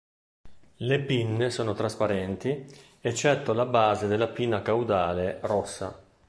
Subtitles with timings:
[0.77, 2.65] Le pinne sono trasparenti
[3.01, 5.95] eccetto la base della pinna caudale, rossa.